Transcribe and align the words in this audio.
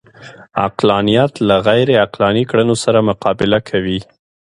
عقلانیت 0.65 1.33
له 1.47 1.55
غیرعقلاني 1.67 2.43
کړنو 2.49 2.75
سره 2.83 2.99
مقابله 3.09 3.59
کوي 3.69 3.99